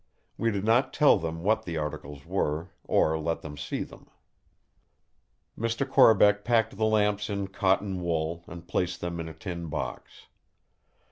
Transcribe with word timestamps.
We 0.35 0.49
did 0.49 0.63
not 0.63 0.93
tell 0.93 1.19
them 1.19 1.43
what 1.43 1.61
the 1.61 1.77
articles 1.77 2.25
were; 2.25 2.71
or 2.85 3.19
let 3.19 3.43
them 3.43 3.55
see 3.55 3.83
them. 3.83 4.09
Mr. 5.55 5.87
Corbeck 5.87 6.43
packed 6.43 6.75
the 6.75 6.85
lamps 6.87 7.29
in 7.29 7.49
cotton 7.49 8.01
wool, 8.01 8.43
and 8.47 8.67
placed 8.67 8.99
them 8.99 9.19
in 9.19 9.29
a 9.29 9.33
tin 9.35 9.67
box. 9.67 10.25